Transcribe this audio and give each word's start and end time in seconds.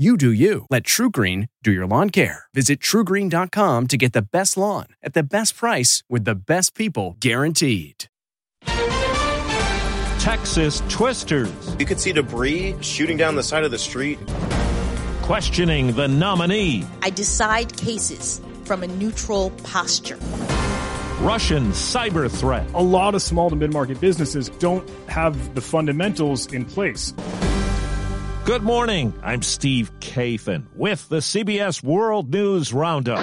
You 0.00 0.16
do 0.16 0.30
you. 0.30 0.64
Let 0.70 0.84
TruGreen 0.84 1.48
do 1.64 1.72
your 1.72 1.84
lawn 1.84 2.10
care. 2.10 2.44
Visit 2.54 2.78
trugreen.com 2.78 3.86
to 3.88 3.96
get 3.96 4.12
the 4.12 4.22
best 4.22 4.56
lawn 4.56 4.86
at 5.02 5.12
the 5.12 5.24
best 5.24 5.56
price 5.56 6.04
with 6.08 6.24
the 6.24 6.36
best 6.36 6.76
people 6.76 7.16
guaranteed. 7.18 8.04
Texas 10.20 10.84
Twisters 10.88 11.50
You 11.80 11.84
could 11.84 11.98
see 11.98 12.12
debris 12.12 12.76
shooting 12.80 13.16
down 13.16 13.34
the 13.34 13.42
side 13.42 13.64
of 13.64 13.72
the 13.72 13.78
street. 13.78 14.20
questioning 15.22 15.92
the 15.96 16.06
nominee. 16.06 16.84
I 17.02 17.10
decide 17.10 17.76
cases 17.76 18.40
from 18.66 18.84
a 18.84 18.86
neutral 18.86 19.50
posture. 19.64 20.18
Russian 21.20 21.72
cyber 21.72 22.30
threat. 22.30 22.70
a 22.74 22.82
lot 22.82 23.16
of 23.16 23.22
small 23.22 23.50
to 23.50 23.56
mid 23.56 23.72
market 23.72 24.00
businesses 24.00 24.48
don't 24.60 24.88
have 25.08 25.56
the 25.56 25.60
fundamentals 25.60 26.46
in 26.52 26.64
place. 26.64 27.12
Good 28.48 28.62
morning. 28.62 29.12
I'm 29.22 29.42
Steve 29.42 29.92
Kathan 30.00 30.64
with 30.74 31.06
the 31.10 31.18
CBS 31.18 31.82
World 31.82 32.30
News 32.30 32.72
Roundup. 32.72 33.22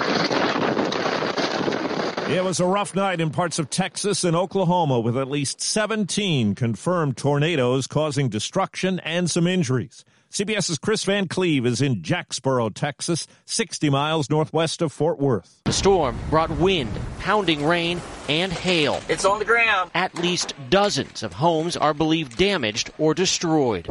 It 2.30 2.44
was 2.44 2.60
a 2.60 2.64
rough 2.64 2.94
night 2.94 3.20
in 3.20 3.30
parts 3.30 3.58
of 3.58 3.68
Texas 3.68 4.22
and 4.22 4.36
Oklahoma 4.36 5.00
with 5.00 5.18
at 5.18 5.28
least 5.28 5.60
17 5.60 6.54
confirmed 6.54 7.16
tornadoes 7.16 7.88
causing 7.88 8.28
destruction 8.28 9.00
and 9.00 9.28
some 9.28 9.48
injuries. 9.48 10.04
CBS's 10.30 10.78
Chris 10.78 11.02
Van 11.02 11.26
Cleave 11.26 11.66
is 11.66 11.82
in 11.82 12.04
Jacksboro, 12.04 12.68
Texas, 12.68 13.26
60 13.46 13.90
miles 13.90 14.30
northwest 14.30 14.80
of 14.80 14.92
Fort 14.92 15.18
Worth. 15.18 15.60
The 15.64 15.72
storm 15.72 16.16
brought 16.30 16.50
wind, 16.52 16.90
pounding 17.18 17.66
rain, 17.66 18.00
and 18.28 18.52
hail. 18.52 19.00
It's 19.08 19.24
on 19.24 19.40
the 19.40 19.44
ground. 19.44 19.90
At 19.92 20.14
least 20.14 20.54
dozens 20.70 21.24
of 21.24 21.32
homes 21.32 21.76
are 21.76 21.94
believed 21.94 22.36
damaged 22.36 22.92
or 22.96 23.12
destroyed. 23.12 23.88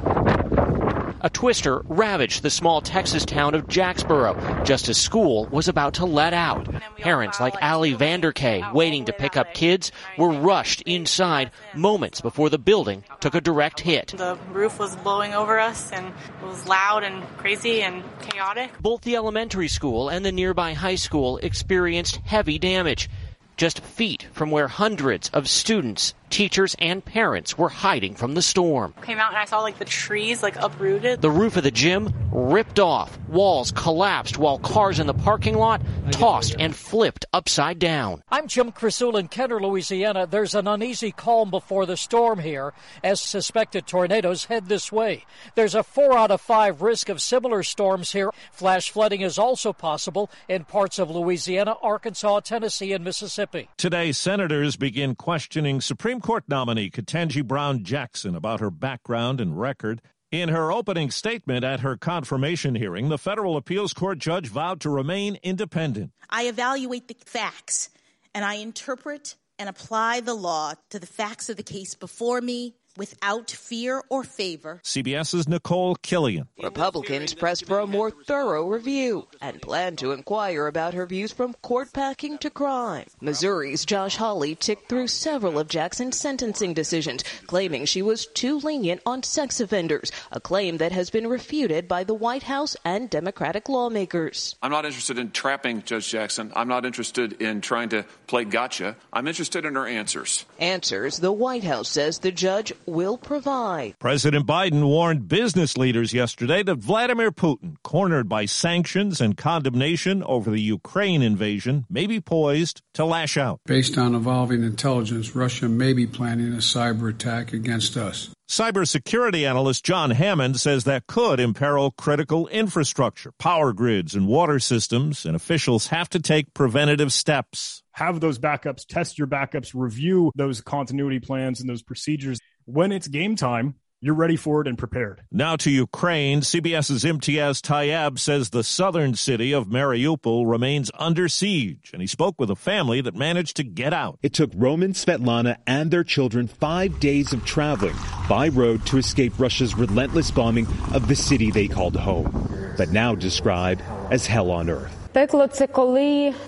A 1.26 1.30
twister 1.32 1.82
ravaged 1.88 2.44
the 2.44 2.52
small 2.52 2.82
Texas 2.82 3.26
town 3.26 3.56
of 3.56 3.68
Jacksboro 3.68 4.64
just 4.64 4.90
as 4.90 5.00
school 5.00 5.48
was 5.48 5.68
about 5.68 5.96
to 5.96 6.06
let 6.06 6.36
out. 6.36 6.72
Parents 6.98 7.40
like 7.40 7.56
Allie 7.62 7.96
Vanderkay, 7.96 8.72
waiting 8.76 9.06
to 9.06 9.12
pick 9.12 9.36
up 9.36 9.52
kids, 9.56 9.92
were 10.20 10.30
rushed 10.30 10.84
inside 10.84 11.50
moments 11.74 12.22
before 12.22 12.52
the 12.52 12.60
building 12.60 13.04
took 13.22 13.34
a 13.34 13.42
direct 13.42 13.80
hit. 13.80 14.14
The 14.16 14.38
roof 14.52 14.78
was 14.78 14.96
blowing 14.98 15.34
over 15.34 15.60
us 15.60 15.92
and 15.92 16.06
it 16.06 16.46
was 16.46 16.68
loud 16.68 17.04
and 17.04 17.24
crazy 17.38 17.82
and 17.82 18.04
chaotic. 18.22 18.80
Both 18.80 19.02
the 19.02 19.16
elementary 19.16 19.68
school 19.68 20.10
and 20.10 20.24
the 20.24 20.32
nearby 20.32 20.74
high 20.74 20.94
school 20.94 21.38
experienced 21.38 22.18
heavy 22.18 22.60
damage. 22.60 23.10
Just 23.58 23.80
feet 23.80 24.28
from 24.32 24.52
where 24.52 24.68
hundreds 24.68 25.30
of 25.30 25.50
students, 25.50 26.14
teachers, 26.36 26.76
and 26.80 27.04
parents 27.04 27.58
were 27.58 27.70
hiding 27.70 28.14
from 28.14 28.34
the 28.34 28.42
storm. 28.42 28.94
Came 29.04 29.20
out 29.20 29.30
and 29.30 29.38
I 29.38 29.46
saw 29.46 29.62
like 29.62 29.80
the 29.80 29.86
trees 29.86 30.44
like 30.44 30.58
uprooted. 30.58 31.22
The 31.22 31.32
roof 31.32 31.56
of 31.56 31.64
the 31.64 31.72
gym 31.72 32.14
ripped 32.30 32.78
off, 32.78 33.18
walls 33.30 33.72
collapsed 33.72 34.38
while 34.38 34.60
cars 34.60 35.00
in 35.00 35.08
the 35.08 35.14
parking 35.14 35.56
lot 35.56 35.82
tossed 36.12 36.56
and 36.60 36.76
flipped 36.76 37.26
upside 37.32 37.80
down. 37.80 38.22
I'm 38.30 38.48
Jim 38.48 38.74
Krasula 38.74 39.22
in 39.22 39.30
Kenner, 39.30 39.62
Louisiana. 39.62 40.28
There's 40.28 40.56
an 40.56 40.68
uneasy 40.68 41.12
calm 41.12 41.50
before 41.50 41.86
the 41.86 41.96
storm 41.96 42.40
here 42.40 42.74
as 43.02 43.22
suspected 43.22 43.88
tornadoes 43.88 44.46
head 44.46 44.68
this 44.68 44.92
way. 44.92 45.24
There's 45.56 45.74
a 45.74 45.84
four 45.84 46.18
out 46.18 46.32
of 46.32 46.42
five 46.42 46.82
risk 46.82 47.08
of 47.08 47.22
similar 47.22 47.64
storms 47.64 48.12
here. 48.12 48.32
Flash 48.52 48.90
flooding 48.90 49.22
is 49.22 49.38
also 49.38 49.72
possible 49.72 50.30
in 50.50 50.66
parts 50.66 51.00
of 51.00 51.10
Louisiana, 51.10 51.76
Arkansas, 51.82 52.42
Tennessee, 52.42 52.92
and 52.92 53.06
Mississippi. 53.06 53.70
Today, 53.78 54.12
senators 54.12 54.76
begin 54.76 55.16
questioning 55.16 55.80
Supreme 55.80 56.20
Court 56.26 56.46
nominee 56.48 56.90
Ketanji 56.90 57.46
Brown 57.46 57.84
Jackson 57.84 58.34
about 58.34 58.60
her 58.60 58.72
background 58.72 59.40
and 59.40 59.60
record. 59.60 60.02
In 60.32 60.50
her 60.50 60.72
opening 60.72 61.12
statement 61.12 61.64
at 61.64 61.82
her 61.82 61.98
confirmation 61.98 62.74
hearing, 62.74 63.10
the 63.10 63.20
federal 63.20 63.56
appeals 63.58 63.94
court 63.94 64.18
judge 64.18 64.48
vowed 64.48 64.82
to 64.82 64.90
remain 64.90 65.38
independent. 65.44 66.14
I 66.28 66.48
evaluate 66.48 67.08
the 67.10 67.16
facts 67.28 67.92
and 68.34 68.44
I 68.44 68.56
interpret 68.56 69.36
and 69.60 69.70
apply 69.70 70.22
the 70.22 70.34
law 70.34 70.74
to 70.90 70.98
the 70.98 71.06
facts 71.06 71.48
of 71.48 71.58
the 71.58 71.64
case 71.64 71.94
before 71.94 72.42
me 72.42 72.74
without 72.98 73.52
fear 73.52 74.04
or 74.10 74.24
favor. 74.24 74.82
CBS's 74.84 75.48
Nicole 75.48 75.96
Killion. 75.98 76.48
Republicans 76.62 77.34
pressed 77.34 77.66
for 77.66 77.80
a 77.80 77.88
more 77.88 78.12
thorough 78.12 78.68
review 78.68 79.28
and 79.42 79.62
plan 79.62 79.96
to 79.98 80.12
inquire 80.12 80.68
about 80.68 80.94
her 80.94 81.06
views 81.06 81.32
from 81.32 81.54
court 81.56 81.94
packing 81.94 82.38
to 82.40 82.50
crime. 82.50 83.06
Missouri's 83.22 83.86
Josh 83.86 84.16
Hawley 84.18 84.56
ticked 84.56 84.90
through 84.90 85.08
several 85.08 85.60
of 85.60 85.68
Jackson's 85.68 86.18
sentencing 86.18 86.74
decisions, 86.74 87.24
claiming 87.48 87.86
she 87.86 88.02
was 88.02 88.26
too 88.28 88.60
lenient 88.60 89.02
on 89.06 89.24
sex 89.24 89.60
offenders, 89.60 90.12
a 90.32 90.40
claim 90.40 90.78
that 90.78 90.92
has 90.92 91.10
been 91.10 91.28
refuted 91.28 91.88
by 91.88 92.04
the 92.04 92.14
White 92.14 92.44
House 92.44 92.76
and 92.86 93.10
Democratic 93.10 93.70
lawmakers. 93.70 94.56
I'm 94.62 94.72
not 94.72 94.86
interested 94.86 95.20
in 95.20 95.32
trapping 95.32 95.84
Judge 95.84 96.10
Jackson. 96.10 96.52
I'm 96.56 96.68
not 96.68 96.86
interested 96.86 97.42
in 97.42 97.62
trying 97.62 97.90
to 97.90 98.06
play 98.28 98.46
gotcha. 98.46 98.96
I'm 99.12 99.28
interested 99.28 99.66
in 99.66 99.76
her 99.76 99.88
answers. 99.88 100.46
Answers 100.60 101.18
the 101.18 101.32
White 101.32 101.64
House 101.64 101.90
says 101.90 102.20
the 102.20 102.32
judge 102.32 102.74
will 102.88 103.18
provide. 103.18 103.96
President 104.00 104.46
Biden 104.46 104.86
warned 104.86 105.28
business 105.28 105.78
leaders 105.78 106.14
yesterday 106.14 106.64
that 106.64 106.76
Vladimir 106.76 107.32
Putin, 107.32 107.76
cornered 107.84 108.30
by 108.30 108.46
sanctions 108.46 109.22
and 109.22 109.38
condemnation 109.38 110.24
over 110.24 110.52
the 110.52 110.62
Ukraine 110.62 111.22
invasion, 111.22 111.86
may 111.90 112.08
be 112.08 112.20
poised 112.20 112.82
to 112.94 113.06
lash 113.06 113.38
out. 113.38 113.60
Based 113.66 113.98
on 113.98 114.16
evolving 114.16 114.64
intelligence, 114.64 115.36
Russia 115.36 115.70
may 115.70 115.94
be 115.94 116.08
planning 116.08 116.54
a 116.54 116.58
cyber 116.58 117.10
attack 117.10 117.54
against 117.54 117.98
us. 117.98 118.30
Cybersecurity 118.48 119.50
analyst 119.50 119.84
John 119.84 120.12
Hammond 120.12 120.60
says 120.60 120.84
that 120.84 121.08
could 121.08 121.40
imperil 121.40 121.90
critical 121.90 122.48
infrastructure, 122.50 123.32
power 123.40 123.74
grids, 123.74 124.14
and 124.14 124.28
water 124.28 124.60
systems, 124.60 125.26
and 125.26 125.36
officials 125.36 125.88
have 125.88 126.10
to 126.10 126.20
take 126.20 126.54
preventative 126.54 127.12
steps. 127.12 127.82
Have 127.94 128.20
those 128.20 128.38
backups, 128.38 128.86
test 128.86 129.18
your 129.18 129.28
backups, 129.28 129.72
review 129.74 130.32
those 130.36 130.62
continuity 130.62 131.20
plans 131.20 131.60
and 131.60 131.68
those 131.68 131.82
procedures. 131.82 132.40
When 132.68 132.92
it's 132.92 133.08
game 133.08 133.36
time, 133.36 133.76
you're 134.02 134.16
ready 134.16 134.36
for 134.36 134.60
it 134.60 134.68
and 134.68 134.76
prepared. 134.76 135.22
Now 135.32 135.56
to 135.58 135.70
Ukraine. 135.70 136.42
CBS's 136.42 137.04
Imtiaz 137.04 137.62
Tyab 137.62 138.18
says 138.18 138.50
the 138.50 138.64
southern 138.64 139.14
city 139.14 139.54
of 139.54 139.68
Mariupol 139.68 140.50
remains 140.50 140.90
under 140.96 141.30
siege, 141.30 141.92
and 141.94 142.02
he 142.02 142.08
spoke 142.08 142.40
with 142.40 142.50
a 142.50 142.56
family 142.56 143.02
that 143.02 143.14
managed 143.14 143.58
to 143.58 143.64
get 143.64 143.94
out. 143.94 144.18
It 144.24 144.34
took 144.34 144.50
Roman, 144.56 144.94
Svetlana, 144.94 145.58
and 145.68 145.92
their 145.92 146.04
children 146.04 146.48
five 146.48 147.00
days 147.00 147.34
of 147.34 147.46
traveling 147.46 147.96
by 148.28 148.48
road 148.48 148.84
to 148.88 148.98
escape 148.98 149.40
Russia's 149.40 149.78
relentless 149.78 150.32
bombing 150.32 150.66
of 150.92 151.08
the 151.08 151.16
city 151.16 151.52
they 151.52 151.68
called 151.68 151.96
home, 151.96 152.74
but 152.80 152.90
now 152.90 153.14
described 153.14 153.84
as 154.10 154.26
hell 154.26 154.50
on 154.50 154.72
earth. 154.72 155.05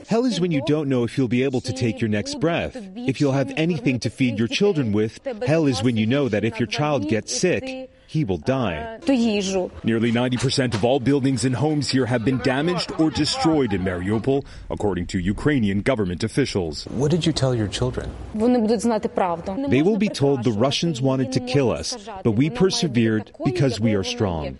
Hell 0.07 0.25
is 0.25 0.41
when 0.41 0.51
you 0.51 0.61
don't 0.65 0.89
know 0.89 1.05
if 1.05 1.17
you'll 1.17 1.29
be 1.29 1.43
able 1.43 1.61
to 1.61 1.71
take 1.71 2.01
your 2.01 2.09
next 2.09 2.41
breath, 2.41 2.75
if 2.95 3.21
you'll 3.21 3.31
have 3.31 3.53
anything 3.55 3.97
to 4.01 4.09
feed 4.09 4.37
your 4.37 4.49
children 4.49 4.91
with. 4.91 5.19
Hell 5.45 5.67
is 5.67 5.83
when 5.83 5.95
you 5.95 6.05
know 6.05 6.27
that 6.27 6.43
if 6.43 6.59
your 6.59 6.67
child 6.67 7.07
gets 7.07 7.33
sick, 7.33 7.89
he 8.07 8.23
will 8.23 8.37
die. 8.37 8.97
Nearly 9.05 10.11
90% 10.11 10.73
of 10.73 10.83
all 10.83 10.99
buildings 10.99 11.45
and 11.45 11.55
homes 11.55 11.89
here 11.89 12.05
have 12.05 12.23
been 12.25 12.39
damaged 12.39 12.91
or 12.97 13.09
destroyed 13.11 13.73
in 13.73 13.83
Mariupol, 13.83 14.45
according 14.69 15.07
to 15.07 15.19
Ukrainian 15.19 15.81
government 15.81 16.23
officials. 16.23 16.85
What 16.85 17.11
did 17.11 17.25
you 17.25 17.33
tell 17.33 17.53
your 17.53 17.67
children? 17.67 18.09
They 18.33 19.81
will 19.81 19.97
be 19.97 20.09
told 20.09 20.43
the 20.43 20.51
Russians 20.51 21.01
wanted 21.01 21.31
to 21.33 21.39
kill 21.41 21.71
us, 21.71 22.09
but 22.23 22.31
we 22.31 22.49
persevered 22.49 23.31
because 23.43 23.79
we 23.79 23.93
are 23.93 24.03
strong. 24.03 24.57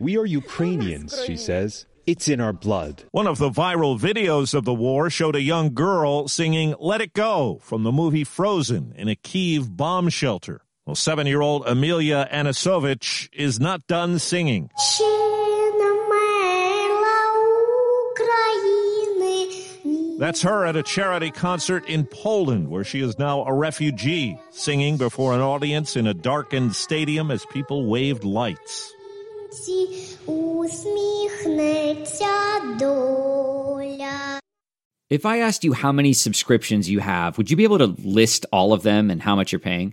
We 0.00 0.16
are 0.18 0.26
Ukrainians, 0.26 1.22
she 1.24 1.36
says. 1.36 1.86
It's 2.06 2.26
in 2.26 2.40
our 2.40 2.54
blood. 2.54 3.04
One 3.10 3.26
of 3.26 3.36
the 3.36 3.50
viral 3.50 4.00
videos 4.00 4.54
of 4.54 4.64
the 4.64 4.72
war 4.72 5.10
showed 5.10 5.36
a 5.36 5.42
young 5.42 5.74
girl 5.74 6.26
singing 6.26 6.74
Let 6.80 7.02
It 7.02 7.12
Go 7.12 7.60
from 7.62 7.82
the 7.82 7.92
movie 7.92 8.24
Frozen 8.24 8.94
in 8.96 9.08
a 9.08 9.14
Kiev 9.14 9.76
bomb 9.76 10.08
shelter. 10.08 10.62
Well, 10.88 10.94
seven 10.94 11.26
year 11.26 11.42
old 11.42 11.64
Amelia 11.66 12.26
Anisovych 12.32 13.28
is 13.34 13.60
not 13.60 13.86
done 13.88 14.18
singing. 14.18 14.70
That's 20.18 20.40
her 20.40 20.64
at 20.64 20.76
a 20.76 20.82
charity 20.82 21.30
concert 21.30 21.86
in 21.90 22.06
Poland, 22.06 22.70
where 22.70 22.84
she 22.84 23.02
is 23.02 23.18
now 23.18 23.44
a 23.44 23.52
refugee, 23.52 24.38
singing 24.50 24.96
before 24.96 25.34
an 25.34 25.42
audience 25.42 25.94
in 25.94 26.06
a 26.06 26.14
darkened 26.14 26.74
stadium 26.74 27.30
as 27.30 27.44
people 27.44 27.84
waved 27.84 28.24
lights. 28.24 28.90
If 35.10 35.26
I 35.26 35.40
asked 35.40 35.64
you 35.64 35.74
how 35.74 35.92
many 35.92 36.14
subscriptions 36.14 36.88
you 36.88 37.00
have, 37.00 37.36
would 37.36 37.50
you 37.50 37.58
be 37.58 37.64
able 37.64 37.78
to 37.78 37.94
list 38.02 38.46
all 38.50 38.72
of 38.72 38.82
them 38.82 39.10
and 39.10 39.20
how 39.20 39.36
much 39.36 39.52
you're 39.52 39.58
paying? 39.58 39.92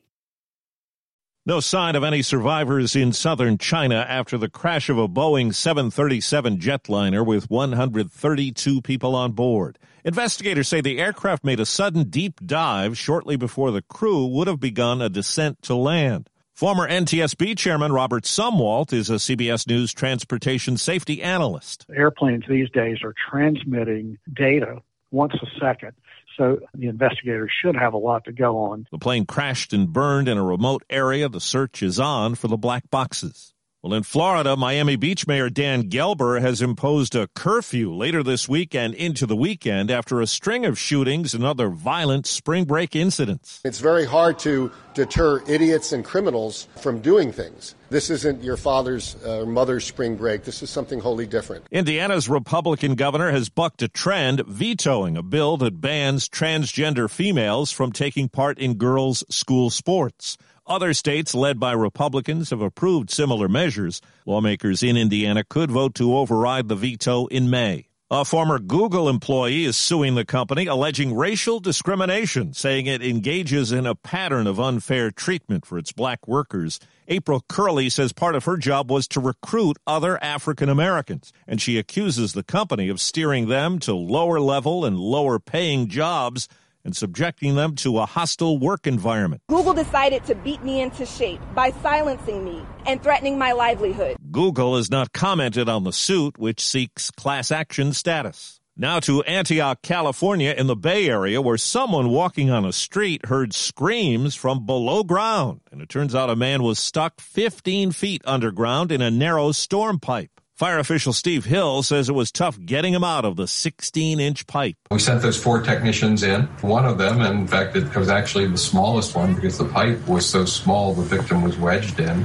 No 1.43 1.59
sign 1.59 1.95
of 1.95 2.03
any 2.03 2.21
survivors 2.21 2.95
in 2.95 3.13
southern 3.13 3.57
China 3.57 4.05
after 4.07 4.37
the 4.37 4.47
crash 4.47 4.89
of 4.89 4.99
a 4.99 5.07
Boeing 5.07 5.55
737 5.55 6.59
jetliner 6.59 7.25
with 7.25 7.49
132 7.49 8.81
people 8.83 9.15
on 9.15 9.31
board. 9.31 9.79
Investigators 10.05 10.67
say 10.67 10.81
the 10.81 10.99
aircraft 10.99 11.43
made 11.43 11.59
a 11.59 11.65
sudden 11.65 12.03
deep 12.11 12.39
dive 12.45 12.95
shortly 12.95 13.37
before 13.37 13.71
the 13.71 13.81
crew 13.81 14.27
would 14.27 14.45
have 14.45 14.59
begun 14.59 15.01
a 15.01 15.09
descent 15.09 15.59
to 15.63 15.73
land. 15.73 16.29
Former 16.53 16.87
NTSB 16.87 17.57
Chairman 17.57 17.91
Robert 17.91 18.25
Sumwalt 18.25 18.93
is 18.93 19.09
a 19.09 19.15
CBS 19.15 19.67
News 19.67 19.91
transportation 19.93 20.77
safety 20.77 21.23
analyst. 21.23 21.87
Airplanes 21.91 22.43
these 22.47 22.69
days 22.69 22.99
are 23.03 23.15
transmitting 23.31 24.19
data 24.31 24.83
once 25.09 25.33
a 25.41 25.59
second. 25.59 25.93
So 26.37 26.59
the 26.73 26.87
investigators 26.87 27.51
should 27.61 27.75
have 27.75 27.93
a 27.93 27.97
lot 27.97 28.25
to 28.25 28.31
go 28.31 28.57
on. 28.57 28.87
The 28.91 28.97
plane 28.97 29.25
crashed 29.25 29.73
and 29.73 29.91
burned 29.91 30.27
in 30.27 30.37
a 30.37 30.43
remote 30.43 30.83
area. 30.89 31.29
The 31.29 31.41
search 31.41 31.83
is 31.83 31.99
on 31.99 32.35
for 32.35 32.47
the 32.47 32.57
black 32.57 32.89
boxes. 32.89 33.50
Well, 33.83 33.95
in 33.95 34.03
Florida, 34.03 34.55
Miami 34.55 34.95
Beach 34.95 35.25
Mayor 35.25 35.49
Dan 35.49 35.89
Gelber 35.89 36.39
has 36.39 36.61
imposed 36.61 37.15
a 37.15 37.25
curfew 37.33 37.91
later 37.91 38.21
this 38.21 38.47
week 38.47 38.75
and 38.75 38.93
into 38.93 39.25
the 39.25 39.35
weekend 39.35 39.89
after 39.89 40.21
a 40.21 40.27
string 40.27 40.67
of 40.67 40.77
shootings 40.77 41.33
and 41.33 41.43
other 41.43 41.69
violent 41.69 42.27
spring 42.27 42.65
break 42.65 42.95
incidents. 42.95 43.59
It's 43.65 43.79
very 43.79 44.05
hard 44.05 44.37
to 44.39 44.71
deter 44.93 45.41
idiots 45.47 45.93
and 45.93 46.05
criminals 46.05 46.67
from 46.79 46.99
doing 46.99 47.31
things. 47.31 47.73
This 47.89 48.11
isn't 48.11 48.43
your 48.43 48.55
father's 48.55 49.15
or 49.25 49.41
uh, 49.41 49.45
mother's 49.47 49.85
spring 49.85 50.15
break. 50.15 50.43
This 50.43 50.61
is 50.61 50.69
something 50.69 50.99
wholly 50.99 51.25
different. 51.25 51.65
Indiana's 51.71 52.29
Republican 52.29 52.93
governor 52.93 53.31
has 53.31 53.49
bucked 53.49 53.81
a 53.81 53.87
trend, 53.87 54.45
vetoing 54.45 55.17
a 55.17 55.23
bill 55.23 55.57
that 55.57 55.81
bans 55.81 56.29
transgender 56.29 57.09
females 57.09 57.71
from 57.71 57.91
taking 57.91 58.29
part 58.29 58.59
in 58.59 58.75
girls' 58.75 59.23
school 59.29 59.71
sports. 59.71 60.37
Other 60.71 60.93
states 60.93 61.35
led 61.35 61.59
by 61.59 61.73
Republicans 61.73 62.51
have 62.51 62.61
approved 62.61 63.11
similar 63.11 63.49
measures. 63.49 63.99
Lawmakers 64.25 64.81
in 64.81 64.95
Indiana 64.95 65.43
could 65.43 65.69
vote 65.69 65.95
to 65.95 66.15
override 66.15 66.69
the 66.69 66.77
veto 66.77 67.25
in 67.25 67.49
May. 67.49 67.89
A 68.09 68.23
former 68.23 68.57
Google 68.57 69.09
employee 69.09 69.65
is 69.65 69.75
suing 69.75 70.15
the 70.15 70.23
company, 70.23 70.67
alleging 70.67 71.13
racial 71.13 71.59
discrimination, 71.59 72.53
saying 72.53 72.85
it 72.85 73.03
engages 73.03 73.73
in 73.73 73.85
a 73.85 73.95
pattern 73.95 74.47
of 74.47 74.61
unfair 74.61 75.11
treatment 75.11 75.65
for 75.65 75.77
its 75.77 75.91
black 75.91 76.25
workers. 76.25 76.79
April 77.09 77.43
Curley 77.49 77.89
says 77.89 78.13
part 78.13 78.35
of 78.35 78.45
her 78.45 78.55
job 78.55 78.89
was 78.89 79.09
to 79.09 79.19
recruit 79.19 79.75
other 79.85 80.17
African 80.23 80.69
Americans, 80.69 81.33
and 81.47 81.61
she 81.61 81.77
accuses 81.77 82.31
the 82.31 82.43
company 82.43 82.87
of 82.87 83.01
steering 83.01 83.49
them 83.49 83.77
to 83.79 83.93
lower 83.93 84.39
level 84.39 84.85
and 84.85 84.97
lower 84.97 85.37
paying 85.37 85.89
jobs 85.89 86.47
and 86.83 86.95
subjecting 86.95 87.55
them 87.55 87.75
to 87.75 87.99
a 87.99 88.05
hostile 88.05 88.57
work 88.57 88.87
environment. 88.87 89.41
Google 89.49 89.73
decided 89.73 90.23
to 90.25 90.35
beat 90.35 90.63
me 90.63 90.81
into 90.81 91.05
shape 91.05 91.41
by 91.53 91.71
silencing 91.81 92.43
me 92.43 92.63
and 92.85 93.01
threatening 93.01 93.37
my 93.37 93.51
livelihood. 93.51 94.17
Google 94.31 94.77
has 94.77 94.89
not 94.89 95.13
commented 95.13 95.69
on 95.69 95.83
the 95.83 95.93
suit, 95.93 96.37
which 96.37 96.63
seeks 96.63 97.11
class 97.11 97.51
action 97.51 97.93
status. 97.93 98.61
Now 98.77 98.99
to 99.01 99.21
Antioch, 99.23 99.81
California, 99.83 100.55
in 100.57 100.65
the 100.65 100.75
Bay 100.75 101.07
Area, 101.07 101.41
where 101.41 101.57
someone 101.57 102.09
walking 102.09 102.49
on 102.49 102.65
a 102.65 102.73
street 102.73 103.27
heard 103.27 103.53
screams 103.53 104.33
from 104.33 104.65
below 104.65 105.03
ground. 105.03 105.61
And 105.71 105.81
it 105.81 105.89
turns 105.89 106.15
out 106.15 106.31
a 106.31 106.35
man 106.35 106.63
was 106.63 106.79
stuck 106.79 107.21
15 107.21 107.91
feet 107.91 108.23
underground 108.25 108.91
in 108.91 109.01
a 109.01 109.11
narrow 109.11 109.51
storm 109.51 109.99
pipe. 109.99 110.40
Fire 110.61 110.77
official 110.77 111.11
Steve 111.11 111.45
Hill 111.45 111.81
says 111.81 112.07
it 112.07 112.11
was 112.11 112.31
tough 112.31 112.55
getting 112.63 112.93
him 112.93 113.03
out 113.03 113.25
of 113.25 113.35
the 113.35 113.47
16 113.47 114.19
inch 114.19 114.45
pipe. 114.45 114.75
We 114.91 114.99
sent 114.99 115.23
those 115.23 115.41
four 115.41 115.59
technicians 115.63 116.21
in. 116.21 116.43
One 116.61 116.85
of 116.85 116.99
them, 116.99 117.19
in 117.21 117.47
fact, 117.47 117.75
it 117.75 117.95
was 117.95 118.09
actually 118.09 118.45
the 118.45 118.59
smallest 118.59 119.15
one 119.15 119.33
because 119.33 119.57
the 119.57 119.65
pipe 119.65 120.07
was 120.07 120.23
so 120.29 120.45
small 120.45 120.93
the 120.93 121.01
victim 121.01 121.41
was 121.41 121.57
wedged 121.57 121.99
in. 121.99 122.23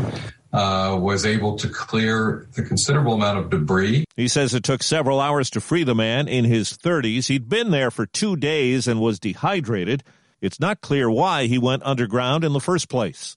Uh, 0.53 0.99
was 1.01 1.25
able 1.25 1.57
to 1.57 1.67
clear 1.71 2.47
the 2.57 2.63
considerable 2.63 3.15
amount 3.15 3.39
of 3.39 3.49
debris. 3.49 4.05
He 4.17 4.29
says 4.29 4.53
it 4.53 4.65
took 4.65 4.83
several 4.83 5.19
hours 5.19 5.49
to 5.53 5.61
free 5.63 5.85
the 5.85 5.95
man 5.95 6.29
in 6.29 6.45
his 6.45 6.75
30s. 6.75 7.29
He'd 7.29 7.49
been 7.49 7.71
there 7.71 7.91
for 7.91 8.05
two 8.05 8.37
days 8.37 8.87
and 8.87 9.01
was 9.01 9.19
dehydrated. 9.19 10.05
It's 10.43 10.61
not 10.61 10.83
clear 10.83 11.11
why 11.11 11.47
he 11.47 11.57
went 11.57 11.85
underground 11.87 12.45
in 12.45 12.53
the 12.53 12.61
first 12.61 12.91
place. 12.91 13.35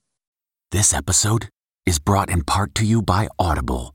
This 0.72 0.92
episode 0.92 1.48
is 1.86 1.98
brought 1.98 2.28
in 2.28 2.44
part 2.44 2.74
to 2.74 2.84
you 2.84 3.00
by 3.00 3.28
Audible 3.38 3.94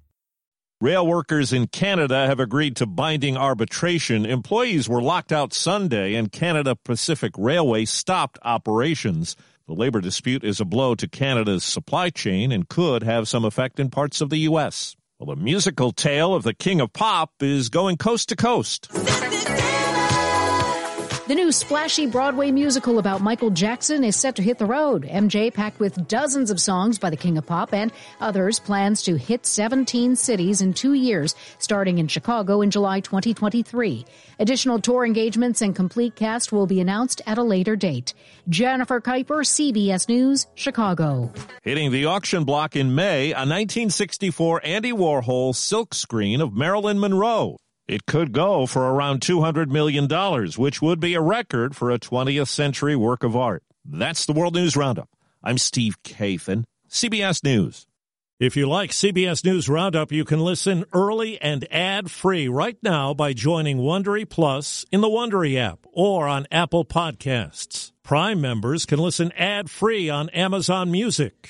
Rail 0.81 1.05
workers 1.05 1.53
in 1.53 1.67
Canada 1.67 2.25
have 2.25 2.39
agreed 2.39 2.75
to 2.77 2.87
binding 2.87 3.37
arbitration. 3.37 4.25
Employees 4.25 4.89
were 4.89 4.99
locked 4.99 5.31
out 5.31 5.53
Sunday, 5.53 6.15
and 6.15 6.31
Canada 6.31 6.75
Pacific 6.75 7.33
Railway 7.37 7.85
stopped 7.85 8.39
operations. 8.41 9.35
The 9.67 9.75
labor 9.75 10.01
dispute 10.01 10.43
is 10.43 10.59
a 10.59 10.65
blow 10.65 10.95
to 10.95 11.07
Canada's 11.07 11.63
supply 11.63 12.09
chain 12.09 12.51
and 12.51 12.67
could 12.67 13.03
have 13.03 13.27
some 13.27 13.45
effect 13.45 13.79
in 13.79 13.91
parts 13.91 14.21
of 14.21 14.31
the 14.31 14.39
U.S. 14.39 14.95
Well, 15.19 15.35
the 15.35 15.39
musical 15.39 15.91
tale 15.91 16.33
of 16.33 16.41
the 16.41 16.55
King 16.55 16.81
of 16.81 16.91
Pop 16.93 17.43
is 17.43 17.69
going 17.69 17.97
coast 17.97 18.29
to 18.29 18.35
coast. 18.35 18.89
The 21.31 21.35
new 21.35 21.53
splashy 21.53 22.07
Broadway 22.07 22.51
musical 22.51 22.99
about 22.99 23.21
Michael 23.21 23.51
Jackson 23.51 24.03
is 24.03 24.17
set 24.17 24.35
to 24.35 24.41
hit 24.41 24.57
the 24.57 24.65
road. 24.65 25.03
MJ 25.03 25.53
packed 25.53 25.79
with 25.79 26.09
dozens 26.09 26.51
of 26.51 26.59
songs 26.59 26.99
by 26.99 27.09
the 27.09 27.15
King 27.15 27.37
of 27.37 27.45
Pop 27.45 27.73
and 27.73 27.93
others 28.19 28.59
plans 28.59 29.01
to 29.03 29.15
hit 29.15 29.45
17 29.45 30.17
cities 30.17 30.61
in 30.61 30.73
two 30.73 30.91
years, 30.91 31.33
starting 31.57 31.99
in 31.99 32.09
Chicago 32.09 32.59
in 32.59 32.69
July 32.69 32.99
2023. 32.99 34.05
Additional 34.39 34.77
tour 34.77 35.05
engagements 35.05 35.61
and 35.61 35.73
complete 35.73 36.17
cast 36.17 36.51
will 36.51 36.67
be 36.67 36.81
announced 36.81 37.21
at 37.25 37.37
a 37.37 37.43
later 37.43 37.77
date. 37.77 38.13
Jennifer 38.49 38.99
Keiper, 38.99 39.45
CBS 39.45 40.09
News, 40.09 40.47
Chicago. 40.55 41.31
Hitting 41.61 41.93
the 41.93 42.07
auction 42.07 42.43
block 42.43 42.75
in 42.75 42.93
May, 42.93 43.31
a 43.31 43.47
1964 43.47 44.65
Andy 44.65 44.91
Warhol 44.91 45.53
silkscreen 45.55 46.41
of 46.41 46.53
Marilyn 46.53 46.99
Monroe. 46.99 47.55
It 47.87 48.05
could 48.05 48.31
go 48.31 48.65
for 48.65 48.89
around 48.89 49.21
$200 49.21 49.67
million, 49.67 50.07
which 50.57 50.81
would 50.81 50.99
be 50.99 51.13
a 51.13 51.21
record 51.21 51.75
for 51.75 51.91
a 51.91 51.99
20th 51.99 52.47
century 52.47 52.95
work 52.95 53.23
of 53.23 53.35
art. 53.35 53.63
That's 53.83 54.25
the 54.25 54.33
World 54.33 54.55
News 54.55 54.77
Roundup. 54.77 55.09
I'm 55.43 55.57
Steve 55.57 56.01
Kathan, 56.03 56.65
CBS 56.89 57.43
News. 57.43 57.87
If 58.39 58.55
you 58.55 58.67
like 58.67 58.89
CBS 58.89 59.45
News 59.45 59.69
Roundup, 59.69 60.11
you 60.11 60.25
can 60.25 60.39
listen 60.39 60.85
early 60.93 61.39
and 61.41 61.67
ad-free 61.71 62.47
right 62.47 62.77
now 62.81 63.13
by 63.13 63.33
joining 63.33 63.77
Wondery 63.77 64.27
Plus 64.27 64.83
in 64.91 65.01
the 65.01 65.07
Wondery 65.07 65.57
app 65.57 65.85
or 65.91 66.27
on 66.27 66.47
Apple 66.51 66.83
Podcasts. 66.83 67.91
Prime 68.03 68.41
members 68.41 68.87
can 68.87 68.97
listen 68.97 69.31
ad-free 69.33 70.09
on 70.09 70.29
Amazon 70.29 70.89
Music. 70.89 71.49